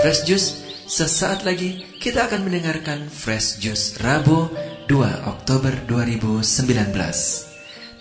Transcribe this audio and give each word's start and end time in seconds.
Fresh 0.00 0.24
Juice, 0.24 0.56
sesaat 0.88 1.44
lagi 1.44 1.84
kita 2.00 2.24
akan 2.24 2.48
mendengarkan 2.48 3.12
Fresh 3.12 3.60
Juice 3.60 4.00
Rabu 4.00 4.48
2 4.88 5.28
Oktober 5.28 5.76
2019 5.84 6.40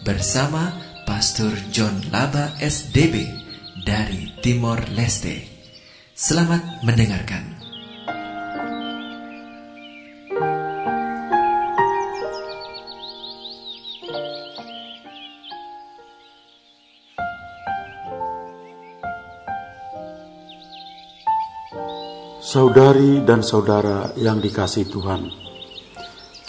bersama 0.07 0.79
Pastor 1.03 1.51
John 1.75 1.99
Laba 2.07 2.55
SDB 2.63 3.27
dari 3.83 4.31
Timor 4.39 4.87
Leste. 4.95 5.43
Selamat 6.15 6.87
mendengarkan. 6.87 7.58
Saudari 22.49 23.21
dan 23.21 23.45
saudara 23.45 24.09
yang 24.17 24.41
dikasih 24.41 24.89
Tuhan, 24.89 25.29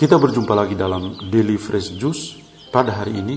kita 0.00 0.16
berjumpa 0.16 0.56
lagi 0.56 0.72
dalam 0.72 1.28
Daily 1.28 1.60
Fresh 1.60 1.92
Juice 2.00 2.40
pada 2.72 3.04
hari 3.04 3.20
ini, 3.20 3.36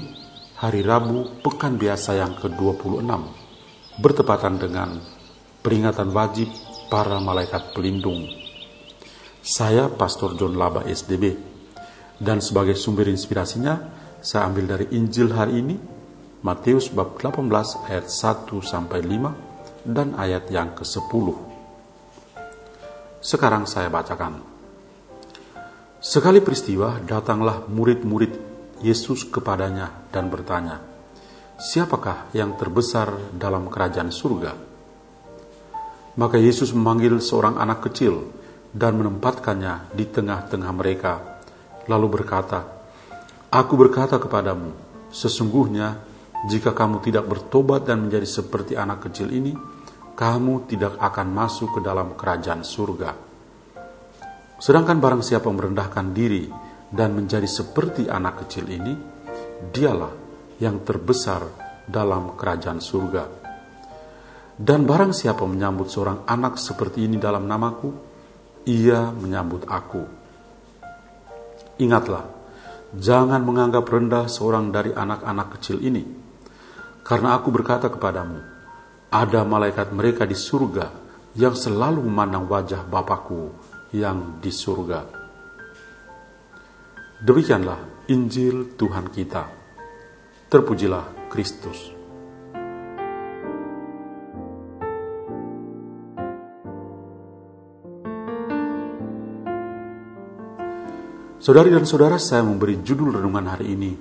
hari 0.64 0.80
Rabu, 0.80 1.44
pekan 1.44 1.76
biasa 1.76 2.24
yang 2.24 2.40
ke-26, 2.40 3.04
bertepatan 4.00 4.64
dengan 4.64 4.96
peringatan 5.60 6.16
wajib 6.16 6.48
para 6.88 7.20
malaikat 7.20 7.76
pelindung. 7.76 8.32
Saya 9.44 9.92
Pastor 9.92 10.40
John 10.40 10.56
Laba 10.56 10.88
SDB, 10.88 11.36
dan 12.24 12.40
sebagai 12.40 12.80
sumber 12.80 13.12
inspirasinya, 13.12 13.76
saya 14.24 14.48
ambil 14.48 14.80
dari 14.80 14.88
Injil 14.96 15.36
hari 15.36 15.60
ini, 15.60 15.76
Matius 16.48 16.88
bab 16.88 17.20
18 17.20 17.44
ayat 17.92 18.08
1 18.08 18.48
sampai 18.64 19.04
5 19.04 19.84
dan 19.84 20.16
ayat 20.16 20.48
yang 20.48 20.72
ke-10. 20.72 21.53
Sekarang 23.24 23.64
saya 23.64 23.88
bacakan. 23.88 24.44
Sekali 26.04 26.44
peristiwa, 26.44 27.00
datanglah 27.00 27.64
murid-murid 27.72 28.36
Yesus 28.84 29.24
kepadanya 29.24 30.12
dan 30.12 30.28
bertanya, 30.28 30.84
"Siapakah 31.56 32.36
yang 32.36 32.60
terbesar 32.60 33.32
dalam 33.32 33.72
kerajaan 33.72 34.12
surga?" 34.12 34.52
Maka 36.20 36.36
Yesus 36.36 36.76
memanggil 36.76 37.24
seorang 37.24 37.56
anak 37.56 37.88
kecil 37.88 38.28
dan 38.76 39.00
menempatkannya 39.00 39.96
di 39.96 40.04
tengah-tengah 40.04 40.72
mereka, 40.76 41.40
lalu 41.88 42.20
berkata, 42.20 42.68
"Aku 43.48 43.80
berkata 43.80 44.20
kepadamu, 44.20 44.76
sesungguhnya 45.16 45.96
jika 46.52 46.76
kamu 46.76 47.00
tidak 47.00 47.24
bertobat 47.32 47.88
dan 47.88 48.04
menjadi 48.04 48.28
seperti 48.28 48.76
anak 48.76 49.08
kecil 49.08 49.32
ini, 49.32 49.56
kamu 50.14 50.70
tidak 50.70 51.02
akan 51.02 51.28
masuk 51.34 51.78
ke 51.78 51.80
dalam 51.82 52.14
kerajaan 52.14 52.62
surga. 52.62 53.12
Sedangkan 54.62 55.02
barang 55.02 55.26
siapa 55.26 55.50
merendahkan 55.50 56.14
diri 56.14 56.48
dan 56.94 57.18
menjadi 57.18 57.50
seperti 57.50 58.06
anak 58.06 58.46
kecil 58.46 58.70
ini, 58.70 58.94
dialah 59.74 60.14
yang 60.62 60.86
terbesar 60.86 61.42
dalam 61.90 62.38
kerajaan 62.38 62.78
surga. 62.80 63.24
Dan 64.54 64.86
barang 64.86 65.12
siapa 65.12 65.42
menyambut 65.50 65.90
seorang 65.90 66.30
anak 66.30 66.62
seperti 66.62 67.10
ini 67.10 67.18
dalam 67.18 67.50
namaku, 67.50 67.90
ia 68.70 69.10
menyambut 69.10 69.66
aku. 69.66 70.06
Ingatlah, 71.82 72.30
jangan 72.94 73.42
menganggap 73.42 73.82
rendah 73.90 74.30
seorang 74.30 74.70
dari 74.70 74.94
anak-anak 74.94 75.58
kecil 75.58 75.82
ini, 75.82 76.06
karena 77.02 77.34
aku 77.34 77.50
berkata 77.50 77.90
kepadamu, 77.90 78.53
ada 79.14 79.46
malaikat 79.46 79.94
mereka 79.94 80.26
di 80.26 80.34
surga 80.34 80.90
yang 81.38 81.54
selalu 81.54 82.02
memandang 82.02 82.50
wajah 82.50 82.82
Bapakku 82.82 83.54
yang 83.94 84.42
di 84.42 84.50
surga. 84.50 85.06
Demikianlah 87.22 88.10
Injil 88.10 88.74
Tuhan 88.74 89.14
kita. 89.14 89.46
Terpujilah 90.50 91.30
Kristus. 91.30 91.94
Saudari 101.38 101.70
dan 101.76 101.84
saudara, 101.84 102.18
saya 102.18 102.42
memberi 102.42 102.82
judul 102.82 103.20
renungan 103.20 103.52
hari 103.52 103.76
ini, 103.76 103.94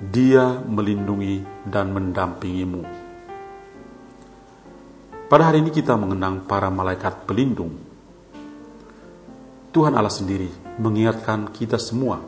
Dia 0.00 0.58
melindungi 0.64 1.68
dan 1.68 1.92
mendampingimu. 1.92 3.05
Pada 5.26 5.50
hari 5.50 5.58
ini 5.58 5.74
kita 5.74 5.98
mengenang 5.98 6.46
para 6.46 6.70
malaikat 6.70 7.26
pelindung. 7.26 7.74
Tuhan 9.74 9.98
Allah 9.98 10.14
sendiri 10.14 10.46
mengingatkan 10.78 11.50
kita 11.50 11.82
semua 11.82 12.22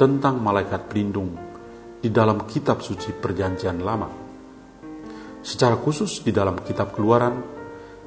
tentang 0.00 0.40
malaikat 0.40 0.88
pelindung 0.88 1.36
di 2.00 2.08
dalam 2.08 2.48
kitab 2.48 2.80
suci 2.80 3.12
perjanjian 3.12 3.84
lama. 3.84 4.08
Secara 5.44 5.76
khusus 5.76 6.24
di 6.24 6.32
dalam 6.32 6.64
kitab 6.64 6.96
keluaran, 6.96 7.36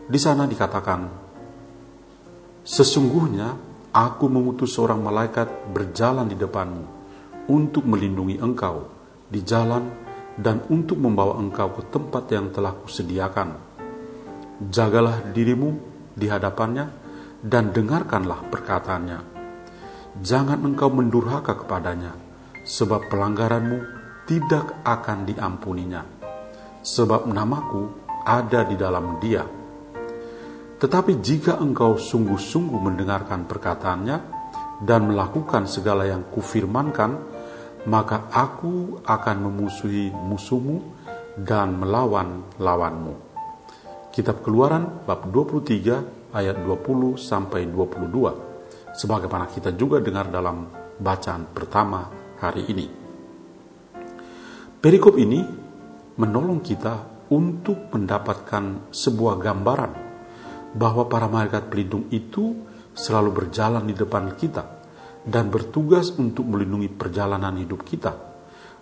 di 0.10 0.18
sana 0.18 0.50
dikatakan, 0.50 1.02
Sesungguhnya 2.66 3.54
aku 3.94 4.26
mengutus 4.26 4.74
seorang 4.74 5.06
malaikat 5.06 5.70
berjalan 5.70 6.26
di 6.26 6.34
depanmu 6.34 6.84
untuk 7.46 7.86
melindungi 7.86 8.42
engkau 8.42 8.90
di 9.30 9.46
jalan 9.46 9.86
dan 10.34 10.66
untuk 10.74 10.98
membawa 10.98 11.38
engkau 11.38 11.78
ke 11.78 11.94
tempat 11.94 12.26
yang 12.34 12.50
telah 12.50 12.74
kusediakan 12.74 13.71
jagalah 14.70 15.34
dirimu 15.34 15.74
di 16.14 16.30
hadapannya 16.30 16.86
dan 17.42 17.74
dengarkanlah 17.74 18.46
perkataannya. 18.54 19.20
Jangan 20.22 20.60
engkau 20.62 20.92
mendurhaka 20.94 21.66
kepadanya, 21.66 22.14
sebab 22.68 23.10
pelanggaranmu 23.10 23.80
tidak 24.30 24.86
akan 24.86 25.26
diampuninya. 25.26 26.04
Sebab 26.82 27.26
namaku 27.32 27.90
ada 28.22 28.68
di 28.68 28.76
dalam 28.78 29.18
dia. 29.18 29.42
Tetapi 30.82 31.22
jika 31.22 31.62
engkau 31.62 31.98
sungguh-sungguh 31.98 32.80
mendengarkan 32.82 33.46
perkataannya 33.46 34.18
dan 34.82 35.14
melakukan 35.14 35.70
segala 35.70 36.10
yang 36.10 36.26
kufirmankan, 36.30 37.12
maka 37.86 38.30
aku 38.34 39.02
akan 39.06 39.38
memusuhi 39.46 40.10
musuhmu 40.10 40.82
dan 41.38 41.78
melawan 41.78 42.46
lawanmu. 42.58 43.31
Kitab 44.12 44.44
Keluaran 44.44 45.08
bab 45.08 45.32
23 45.32 46.36
ayat 46.36 46.60
20 46.68 47.16
sampai 47.16 47.64
22 47.64 48.92
sebagaimana 48.92 49.48
kita 49.48 49.72
juga 49.72 50.04
dengar 50.04 50.28
dalam 50.28 50.68
bacaan 51.00 51.48
pertama 51.48 52.12
hari 52.44 52.68
ini. 52.68 52.92
Perikop 54.84 55.16
ini 55.16 55.40
menolong 56.20 56.60
kita 56.60 57.24
untuk 57.32 57.88
mendapatkan 57.96 58.92
sebuah 58.92 59.40
gambaran 59.40 59.92
bahwa 60.76 61.08
para 61.08 61.32
malaikat 61.32 61.72
pelindung 61.72 62.12
itu 62.12 62.68
selalu 62.92 63.32
berjalan 63.32 63.88
di 63.88 63.96
depan 63.96 64.36
kita 64.36 64.84
dan 65.24 65.48
bertugas 65.48 66.12
untuk 66.20 66.52
melindungi 66.52 66.92
perjalanan 66.92 67.56
hidup 67.56 67.88
kita 67.88 68.12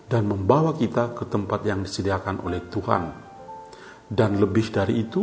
dan 0.10 0.26
membawa 0.26 0.74
kita 0.74 1.14
ke 1.14 1.30
tempat 1.30 1.62
yang 1.70 1.86
disediakan 1.86 2.42
oleh 2.42 2.66
Tuhan 2.66 3.29
dan 4.10 4.42
lebih 4.42 4.74
dari 4.74 5.06
itu, 5.06 5.22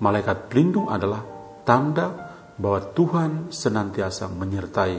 malaikat 0.00 0.48
pelindung 0.48 0.88
adalah 0.88 1.20
tanda 1.68 2.32
bahwa 2.56 2.80
Tuhan 2.96 3.32
senantiasa 3.52 4.32
menyertai 4.32 4.96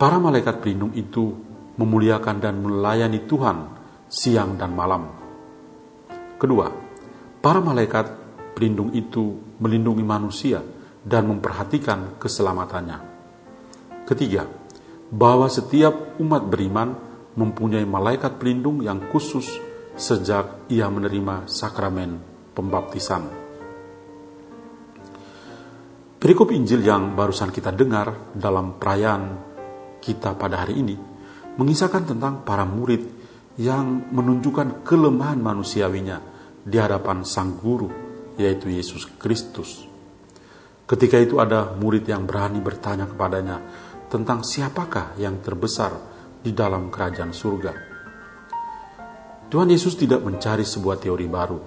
para 0.00 0.16
malaikat 0.18 0.64
pelindung 0.64 0.96
itu 0.96 1.36
memuliakan 1.76 2.40
dan 2.40 2.64
melayani 2.64 3.28
Tuhan 3.28 3.68
siang 4.08 4.56
dan 4.58 4.72
malam. 4.72 5.23
Kedua, 6.34 6.66
para 7.38 7.60
malaikat 7.62 8.06
pelindung 8.54 8.90
itu 8.94 9.38
melindungi 9.58 10.02
manusia 10.02 10.62
dan 11.04 11.28
memperhatikan 11.28 12.16
keselamatannya. 12.16 12.98
Ketiga, 14.08 14.48
bahwa 15.12 15.46
setiap 15.46 16.18
umat 16.18 16.48
beriman 16.48 16.96
mempunyai 17.34 17.84
malaikat 17.86 18.38
pelindung 18.38 18.82
yang 18.82 19.10
khusus 19.10 19.46
sejak 19.94 20.66
ia 20.70 20.90
menerima 20.90 21.46
sakramen 21.46 22.18
pembaptisan. 22.54 23.44
Perikop 26.18 26.56
Injil 26.56 26.80
yang 26.80 27.12
barusan 27.12 27.52
kita 27.52 27.68
dengar 27.68 28.32
dalam 28.32 28.80
perayaan 28.80 29.22
kita 30.00 30.32
pada 30.40 30.64
hari 30.64 30.80
ini 30.80 30.96
mengisahkan 31.54 32.16
tentang 32.16 32.42
para 32.42 32.64
murid 32.64 33.13
yang 33.54 34.10
menunjukkan 34.10 34.82
kelemahan 34.82 35.38
manusiawinya 35.38 36.18
di 36.64 36.74
hadapan 36.74 37.22
Sang 37.22 37.54
Guru, 37.54 37.86
yaitu 38.34 38.72
Yesus 38.72 39.06
Kristus. 39.14 39.86
Ketika 40.84 41.16
itu 41.22 41.38
ada 41.38 41.72
murid 41.78 42.04
yang 42.04 42.26
berani 42.26 42.58
bertanya 42.58 43.06
kepadanya 43.06 43.56
tentang 44.10 44.42
siapakah 44.42 45.16
yang 45.16 45.40
terbesar 45.40 45.94
di 46.44 46.52
dalam 46.52 46.92
kerajaan 46.92 47.32
surga. 47.32 47.72
Tuhan 49.48 49.70
Yesus 49.70 49.94
tidak 49.94 50.20
mencari 50.26 50.66
sebuah 50.66 50.98
teori 50.98 51.24
baru, 51.30 51.60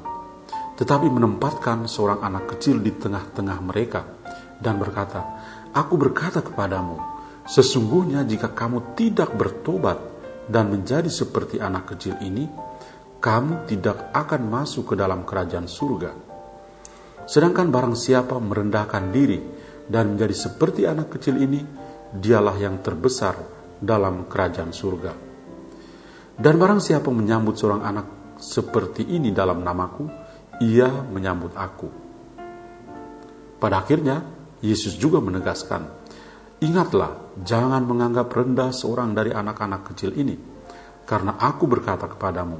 tetapi 0.75 1.07
menempatkan 1.07 1.87
seorang 1.87 2.19
anak 2.21 2.57
kecil 2.57 2.83
di 2.83 2.93
tengah-tengah 2.93 3.57
mereka 3.63 4.01
dan 4.59 4.75
berkata, 4.77 5.23
Aku 5.71 5.95
berkata 5.95 6.43
kepadamu, 6.43 6.99
sesungguhnya 7.47 8.27
jika 8.27 8.51
kamu 8.51 8.93
tidak 8.93 9.33
bertobat 9.33 10.16
dan 10.47 10.71
menjadi 10.71 11.11
seperti 11.11 11.59
anak 11.59 11.95
kecil 11.95 12.15
ini, 12.23 12.47
kamu 13.19 13.67
tidak 13.67 14.15
akan 14.15 14.41
masuk 14.47 14.93
ke 14.93 14.95
dalam 14.95 15.27
kerajaan 15.27 15.67
surga. 15.67 16.11
Sedangkan 17.27 17.67
barang 17.67 17.95
siapa 17.99 18.39
merendahkan 18.39 19.11
diri 19.11 19.39
dan 19.87 20.15
menjadi 20.15 20.35
seperti 20.47 20.87
anak 20.87 21.11
kecil 21.11 21.35
ini, 21.35 21.59
dialah 22.15 22.55
yang 22.55 22.79
terbesar 22.79 23.35
dalam 23.77 24.31
kerajaan 24.31 24.71
surga. 24.71 25.13
Dan 26.37 26.55
barang 26.55 26.79
siapa 26.79 27.09
menyambut 27.11 27.59
seorang 27.59 27.83
anak 27.83 28.07
seperti 28.37 29.03
ini 29.11 29.33
dalam 29.33 29.65
namaku, 29.65 30.05
ia 30.61 30.87
menyambut 30.87 31.53
aku. 31.57 31.89
Pada 33.57 33.81
akhirnya, 33.81 34.21
Yesus 34.61 34.93
juga 34.97 35.17
menegaskan, 35.17 36.06
Ingatlah, 36.57 37.37
jangan 37.37 37.85
menganggap 37.85 38.33
rendah 38.33 38.73
seorang 38.73 39.13
dari 39.13 39.29
anak-anak 39.29 39.93
kecil 39.93 40.17
ini, 40.17 40.33
karena 41.05 41.37
aku 41.37 41.69
berkata 41.69 42.09
kepadamu, 42.09 42.57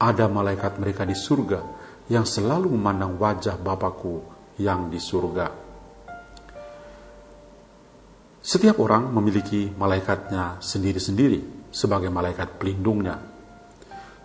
ada 0.00 0.24
malaikat 0.32 0.80
mereka 0.80 1.04
di 1.04 1.12
surga 1.12 1.60
yang 2.08 2.24
selalu 2.24 2.72
memandang 2.72 3.20
wajah 3.20 3.60
Bapakku 3.60 4.24
yang 4.56 4.88
di 4.88 4.96
surga. 4.96 5.46
Setiap 8.40 8.80
orang 8.80 9.12
memiliki 9.12 9.68
malaikatnya 9.72 10.64
sendiri-sendiri 10.64 11.68
sebagai 11.68 12.08
malaikat 12.08 12.56
pelindungnya. 12.56 13.16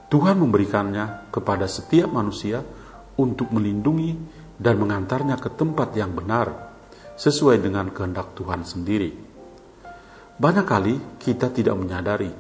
Tuhan 0.07 0.39
memberikannya 0.39 1.27
kepada 1.27 1.68
setiap 1.68 2.07
manusia 2.07 2.63
untuk 3.19 3.51
melindungi 3.51 4.16
dan 4.56 4.80
mengantarnya 4.80 5.36
ke 5.39 5.51
tempat 5.56 5.92
yang 5.95 6.16
benar 6.16 6.69
sesuai 7.19 7.60
dengan 7.60 7.92
kehendak 7.92 8.31
Tuhan 8.31 8.63
sendiri. 8.63 9.12
Banyak 10.39 10.63
kali 10.63 10.95
kita 11.19 11.51
tidak 11.51 11.75
menyadari 11.75 12.31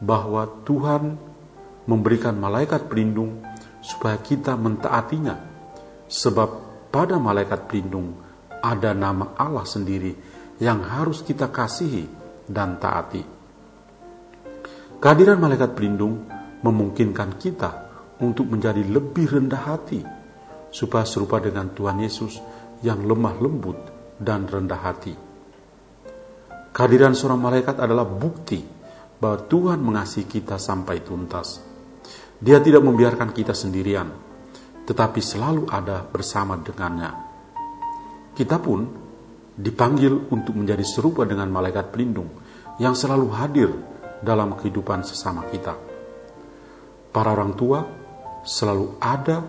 bahwa 0.00 0.48
Tuhan 0.64 1.20
memberikan 1.84 2.32
malaikat 2.40 2.88
pelindung 2.88 3.44
supaya 3.84 4.16
kita 4.16 4.56
mentaatinya, 4.56 5.36
sebab 6.08 6.48
pada 6.88 7.20
malaikat 7.20 7.68
pelindung 7.68 8.16
ada 8.64 8.96
nama 8.96 9.36
Allah 9.36 9.68
sendiri 9.68 10.16
yang 10.56 10.80
harus 10.80 11.20
kita 11.20 11.52
kasihi 11.52 12.08
dan 12.48 12.80
taati. 12.80 13.20
Kehadiran 14.96 15.36
malaikat 15.36 15.76
pelindung 15.76 16.24
memungkinkan 16.64 17.36
kita 17.36 17.70
untuk 18.24 18.48
menjadi 18.48 18.80
lebih 18.80 19.28
rendah 19.28 19.76
hati, 19.76 20.00
supaya 20.72 21.04
serupa 21.04 21.36
dengan 21.36 21.68
Tuhan 21.74 22.00
Yesus 22.00 22.40
yang 22.80 23.02
lemah 23.04 23.36
lembut 23.36 23.91
dan 24.22 24.46
rendah 24.46 24.80
hati. 24.80 25.14
Kehadiran 26.72 27.12
seorang 27.12 27.42
malaikat 27.42 27.76
adalah 27.82 28.06
bukti 28.06 28.62
bahwa 29.18 29.44
Tuhan 29.44 29.82
mengasihi 29.82 30.24
kita 30.24 30.56
sampai 30.56 31.04
tuntas. 31.04 31.60
Dia 32.40 32.58
tidak 32.64 32.80
membiarkan 32.82 33.30
kita 33.34 33.52
sendirian, 33.52 34.08
tetapi 34.88 35.20
selalu 35.20 35.68
ada 35.68 36.00
bersama 36.06 36.56
dengannya. 36.58 37.12
Kita 38.32 38.56
pun 38.56 38.80
dipanggil 39.52 40.32
untuk 40.32 40.56
menjadi 40.56 40.82
serupa 40.82 41.28
dengan 41.28 41.52
malaikat 41.52 41.92
pelindung 41.92 42.32
yang 42.80 42.96
selalu 42.96 43.26
hadir 43.36 43.70
dalam 44.24 44.56
kehidupan 44.56 45.04
sesama 45.04 45.44
kita. 45.52 45.76
Para 47.12 47.36
orang 47.36 47.52
tua 47.52 47.84
selalu 48.42 48.96
ada 48.96 49.44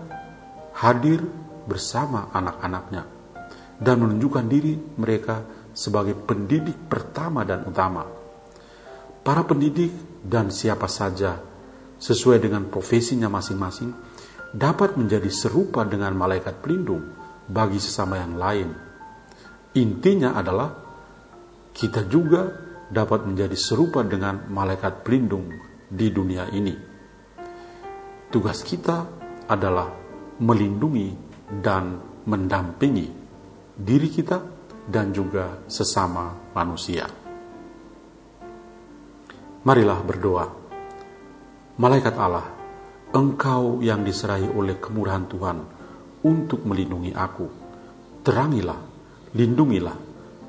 hadir 0.76 1.24
bersama 1.64 2.28
anak-anaknya 2.36 3.13
dan 3.78 4.02
menunjukkan 4.02 4.46
diri 4.46 4.74
mereka 4.98 5.42
sebagai 5.74 6.14
pendidik 6.14 6.86
pertama 6.86 7.42
dan 7.42 7.66
utama. 7.66 8.06
Para 9.24 9.42
pendidik 9.42 9.90
dan 10.22 10.54
siapa 10.54 10.86
saja 10.86 11.40
sesuai 11.98 12.38
dengan 12.44 12.68
profesinya 12.68 13.26
masing-masing 13.32 13.90
dapat 14.54 14.94
menjadi 14.94 15.26
serupa 15.32 15.82
dengan 15.82 16.14
malaikat 16.14 16.62
pelindung 16.62 17.02
bagi 17.50 17.82
sesama 17.82 18.20
yang 18.22 18.38
lain. 18.38 18.68
Intinya 19.74 20.38
adalah 20.38 20.70
kita 21.74 22.06
juga 22.06 22.46
dapat 22.86 23.26
menjadi 23.26 23.58
serupa 23.58 24.06
dengan 24.06 24.46
malaikat 24.46 25.02
pelindung 25.02 25.50
di 25.90 26.14
dunia 26.14 26.46
ini. 26.54 26.74
Tugas 28.30 28.62
kita 28.62 29.08
adalah 29.50 29.90
melindungi 30.38 31.08
dan 31.58 31.98
mendampingi 32.28 33.23
diri 33.74 34.06
kita 34.06 34.38
dan 34.86 35.10
juga 35.10 35.66
sesama 35.66 36.54
manusia. 36.54 37.10
Marilah 39.64 40.00
berdoa. 40.04 40.46
Malaikat 41.74 42.14
Allah, 42.14 42.46
Engkau 43.14 43.82
yang 43.82 44.02
diserahi 44.02 44.46
oleh 44.50 44.78
kemurahan 44.78 45.24
Tuhan 45.26 45.58
untuk 46.22 46.66
melindungi 46.66 47.14
aku. 47.14 47.46
Terangilah, 48.22 48.78
lindungilah, 49.34 49.96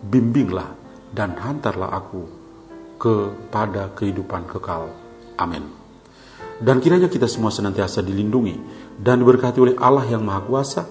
bimbinglah, 0.06 0.70
dan 1.14 1.38
hantarlah 1.40 1.94
aku 1.96 2.24
kepada 3.00 3.94
kehidupan 3.96 4.50
kekal. 4.50 4.92
Amin. 5.40 5.64
Dan 6.56 6.80
kiranya 6.80 7.12
kita 7.12 7.28
semua 7.28 7.52
senantiasa 7.52 8.00
dilindungi 8.00 8.56
dan 9.00 9.20
diberkati 9.20 9.60
oleh 9.60 9.76
Allah 9.76 10.08
yang 10.08 10.24
Maha 10.24 10.42
Kuasa, 10.44 10.84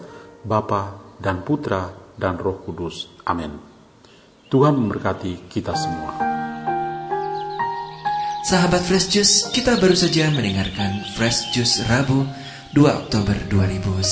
Bapa 0.45 1.17
dan 1.17 1.41
Putra 1.41 2.04
dan 2.19 2.39
Roh 2.39 2.63
Kudus. 2.63 3.11
Amin. 3.27 3.57
Tuhan 4.49 4.77
memberkati 4.79 5.51
kita 5.51 5.75
semua. 5.75 6.15
Sahabat 8.45 8.85
Fresh 8.85 9.09
Juice, 9.09 9.49
kita 9.57 9.81
baru 9.81 9.97
saja 9.97 10.29
mendengarkan 10.29 11.01
Fresh 11.17 11.57
Juice 11.57 11.81
Rabu 11.89 12.29
2 12.77 12.85
Oktober 12.93 13.35
2019. 13.49 14.05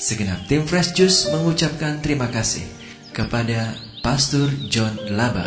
Segenap 0.00 0.48
tim 0.48 0.64
Fresh 0.64 0.96
Juice 0.96 1.28
mengucapkan 1.28 2.00
terima 2.00 2.32
kasih 2.32 2.64
kepada 3.12 3.76
Pastor 4.00 4.48
John 4.72 4.96
Laba 5.12 5.44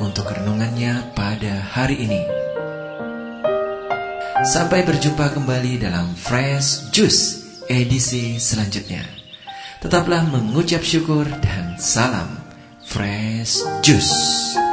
untuk 0.00 0.32
renungannya 0.32 1.12
pada 1.12 1.60
hari 1.74 2.00
ini. 2.00 2.22
Sampai 4.40 4.88
berjumpa 4.88 5.36
kembali 5.36 5.84
dalam 5.84 6.16
Fresh 6.16 6.88
Juice 6.96 7.44
edisi 7.68 8.40
selanjutnya. 8.40 9.29
Tetaplah 9.80 10.28
mengucap 10.28 10.84
syukur 10.84 11.24
dan 11.40 11.80
salam 11.80 12.28
Fresh 12.84 13.64
Juice. 13.80 14.69